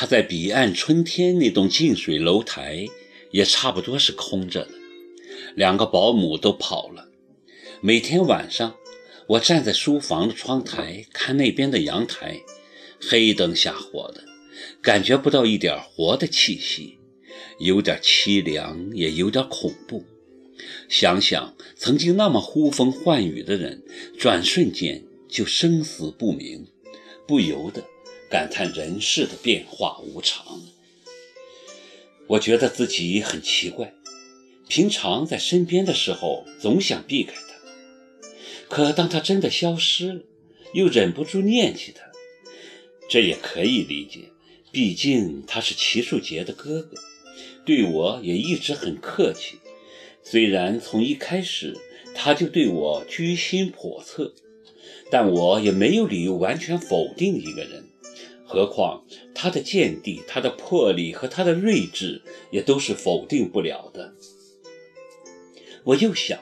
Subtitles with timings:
[0.00, 2.86] 他在彼岸春天那栋近水楼台
[3.32, 4.70] 也差不多是空着的，
[5.56, 7.08] 两个保姆都跑了。
[7.80, 8.76] 每天晚上，
[9.26, 12.42] 我站在书房的窗台看那边的阳台，
[13.00, 14.22] 黑灯瞎火的，
[14.80, 17.00] 感觉不到一点活的气息，
[17.58, 20.04] 有点凄凉，也有点恐怖。
[20.88, 23.82] 想想曾经那么呼风唤雨的人，
[24.16, 26.68] 转瞬间就生死不明，
[27.26, 27.82] 不由得
[28.30, 30.62] 感叹人世的变化无常。
[32.26, 33.94] 我觉得自己很奇怪，
[34.68, 38.28] 平常在身边的时候总想避开他，
[38.68, 40.20] 可当他真的消失了，
[40.74, 42.02] 又忍不住念起他。
[43.08, 44.30] 这也可以理解，
[44.70, 46.98] 毕竟他是齐树杰的哥哥，
[47.64, 49.58] 对我也一直很客气。
[50.22, 51.74] 虽然从一开始
[52.14, 54.34] 他就对我居心叵测，
[55.10, 57.87] 但我也没有理由完全否定一个人。
[58.48, 64.14] 何况他的见地、他的魄力和他的睿智也都是否定不了的。
[65.84, 66.40] 我又想，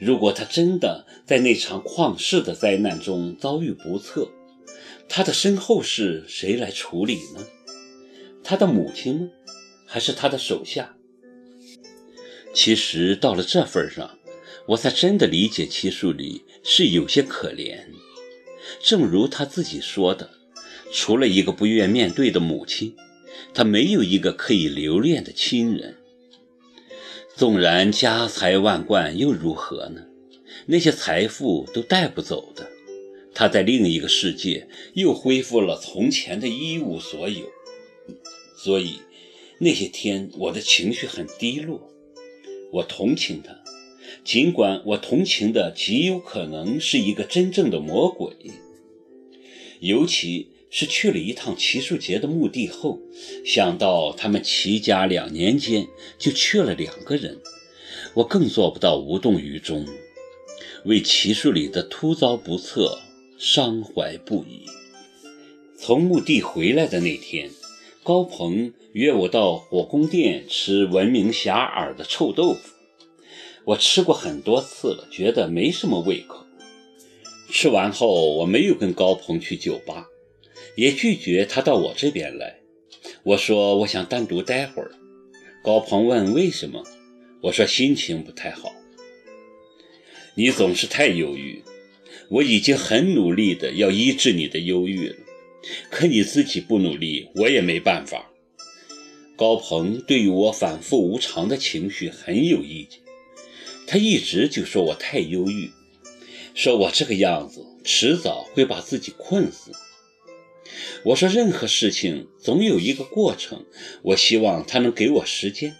[0.00, 4.28] 如果他真的在那场旷世的灾难中遭遇不测，
[5.08, 7.46] 他的身后事谁来处理呢？
[8.42, 9.28] 他的母亲吗？
[9.86, 10.96] 还是他的手下？
[12.52, 14.18] 其实到了这份上，
[14.66, 17.84] 我才真的理解齐树礼是有些可怜。
[18.82, 20.30] 正如他自己说的，
[20.92, 22.94] 除了一个不愿面对的母亲，
[23.54, 25.96] 他没有一个可以留恋的亲人。
[27.36, 30.06] 纵然家财万贯又如何呢？
[30.66, 32.68] 那些财富都带不走的。
[33.32, 37.46] 他在另一个世界又恢复了从前的一无所有。
[38.56, 38.98] 所以
[39.58, 41.90] 那些天，我的情绪很低落。
[42.72, 43.56] 我同情他，
[44.24, 48.36] 尽管我同情的极有可能是一个真正的魔鬼。
[49.78, 52.98] 尤其是去了一趟齐树杰的墓地后，
[53.44, 55.86] 想到他们齐家两年间
[56.18, 57.38] 就去了两个人，
[58.14, 59.86] 我更做不到无动于衷，
[60.84, 62.98] 为齐树里的突遭不测
[63.36, 64.64] 伤怀不已。
[65.76, 67.50] 从墓地回来的那天，
[68.02, 68.72] 高鹏。
[68.92, 72.74] 约我到火宫殿吃闻名遐迩的臭豆腐，
[73.64, 76.44] 我吃过很多次了，觉得没什么胃口。
[77.48, 80.08] 吃完后，我没有跟高鹏去酒吧，
[80.76, 82.58] 也拒绝他到我这边来。
[83.22, 84.92] 我说我想单独待会儿。
[85.62, 86.86] 高鹏问为什么，
[87.42, 88.72] 我说心情不太好。
[90.34, 91.62] 你总是太忧郁，
[92.30, 95.16] 我已经很努力的要医治你的忧郁了，
[95.90, 98.30] 可你自己不努力，我也没办法。
[99.36, 103.00] 高鹏对于我反复无常的情绪很有意见，
[103.86, 105.70] 他一直就说我太忧郁，
[106.54, 109.72] 说我这个样子迟早会把自己困死。
[111.04, 113.64] 我说任何事情总有一个过程，
[114.02, 115.74] 我希望他能给我时间。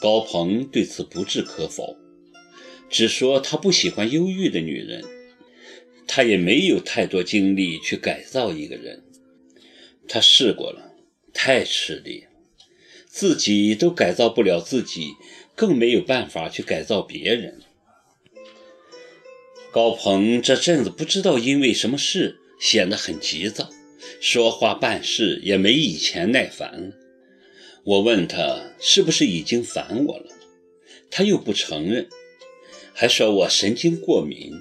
[0.00, 1.96] 高鹏对此不置可否，
[2.90, 5.02] 只说他不喜欢忧郁的女人，
[6.06, 9.02] 他也没有太多精力去改造一个人，
[10.06, 10.92] 他试过了，
[11.32, 12.24] 太吃力。
[13.06, 15.14] 自己都改造不了自己，
[15.54, 17.62] 更没有办法去改造别人。
[19.72, 23.70] 高鹏这阵子不知道因为什么事显得很急躁，
[24.20, 26.92] 说话办事也没以前耐烦了。
[27.84, 30.26] 我问他是不是已经烦我了，
[31.10, 32.08] 他又不承认，
[32.92, 34.52] 还说我神经过敏。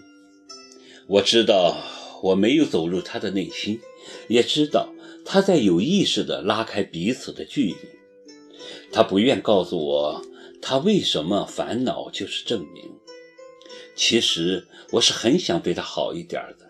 [1.08, 1.78] 我知道
[2.22, 3.80] 我没有走入他的内心，
[4.28, 7.76] 也知道他在有意识地拉开彼此的距离。
[8.92, 10.26] 他不愿告诉我
[10.62, 12.84] 他为什么烦恼，就是证明。
[13.96, 16.68] 其实我是很想对他好一点的，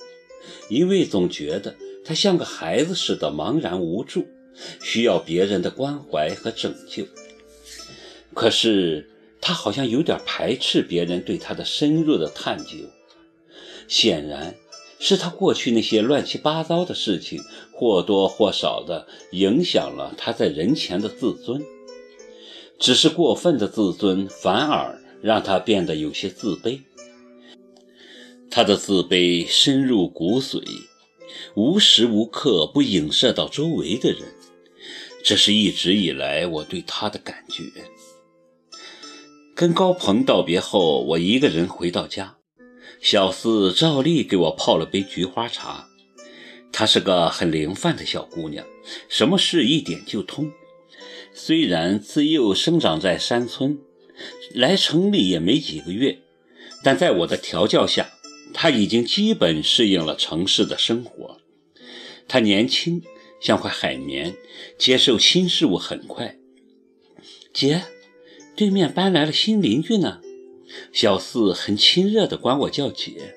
[0.69, 4.25] 因为总觉得他像个孩子似的茫然无助，
[4.79, 7.05] 需要别人的关怀和拯救。
[8.33, 9.09] 可是
[9.41, 12.77] 他好像有点排斥别人对他的深入的探究，
[13.88, 14.55] 显然
[14.99, 17.41] 是他过去那些乱七八糟的事情
[17.74, 21.62] 或多或少的影响了他在人前的自尊。
[22.77, 26.81] 只是过分的自尊，反而让他变得有些自卑。
[28.51, 30.62] 他的自卑深入骨髓，
[31.55, 34.21] 无时无刻不影射到周围的人。
[35.23, 37.63] 这是一直以来我对他的感觉。
[39.55, 42.35] 跟高鹏道别后，我一个人回到家，
[43.01, 45.87] 小四照例给我泡了杯菊花茶。
[46.71, 48.65] 她是个很灵泛的小姑娘，
[49.07, 50.51] 什么事一点就通。
[51.33, 53.79] 虽然自幼生长在山村，
[54.53, 56.19] 来城里也没几个月，
[56.83, 58.09] 但在我的调教下，
[58.57, 61.42] 他已经基本适应了城市的生活。
[62.25, 63.04] 他年轻，
[63.42, 64.34] 像块海绵，
[64.80, 66.38] 接受新事物很快。
[67.54, 67.84] 姐，
[68.56, 70.22] 对面搬来了新邻居呢。
[70.94, 73.36] 小四很亲热地管我叫姐，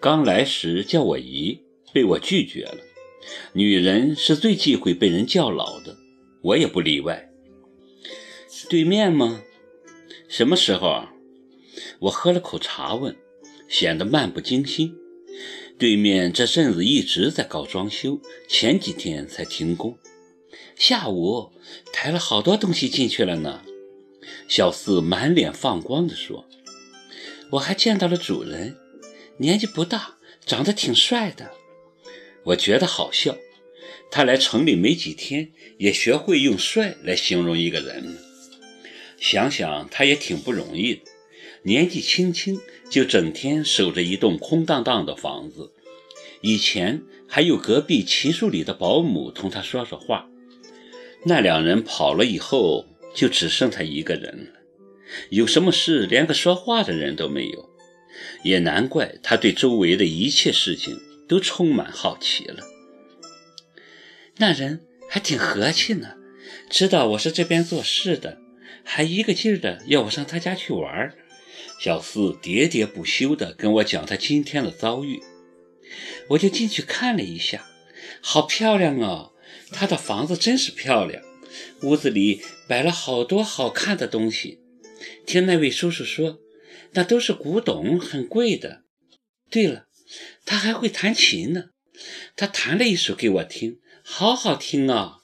[0.00, 1.60] 刚来时叫我姨，
[1.92, 2.78] 被我拒绝了。
[3.52, 5.98] 女人是最忌讳被人叫老的，
[6.42, 7.30] 我也不例外。
[8.70, 9.42] 对面吗？
[10.28, 11.04] 什么时候？
[12.00, 13.14] 我喝了口茶问，
[13.70, 14.94] 显得漫不经心。
[15.78, 19.96] 对面这阵子一直在搞装修，前几天才停工。
[20.76, 21.52] 下午
[21.92, 23.62] 抬了好多东西进去了呢。
[24.48, 26.44] 小四满脸放光地说
[27.52, 28.76] ：“我还见到了主人，
[29.38, 31.52] 年纪不大，长得挺帅的。”
[32.44, 33.36] 我觉得好笑。
[34.10, 38.20] 他来城里没几天，也学会用“帅”来形容一个人了。
[39.18, 41.02] 想想他也挺不容易的，
[41.62, 42.60] 年纪轻轻
[42.90, 45.72] 就整天守着一栋空荡荡的房子。
[46.40, 50.28] 以前还有隔壁奇树里的保姆同他说说话，
[51.24, 54.60] 那两人跑了以后，就只剩他一个人了。
[55.28, 57.68] 有什么事，连个说话的人都没有。
[58.42, 60.98] 也难怪他对周围的一切事情
[61.28, 62.64] 都充满好奇了。
[64.38, 66.14] 那人还挺和气呢，
[66.70, 68.38] 知道我是这边做事的，
[68.82, 71.14] 还一个劲儿的要我上他家去玩儿。
[71.82, 75.22] 小四喋喋不休地跟我讲他今天的遭遇，
[76.28, 77.66] 我就进去看了一下，
[78.20, 79.32] 好漂亮哦！
[79.72, 81.22] 他的房子真是漂亮，
[81.80, 84.60] 屋子里摆了好多好看的东西。
[85.24, 86.38] 听那位叔叔说，
[86.92, 88.82] 那都是古董，很贵的。
[89.50, 89.86] 对了，
[90.44, 91.70] 他还会弹琴呢，
[92.36, 93.78] 他弹了一首给我听。
[94.04, 95.19] 好好听啊！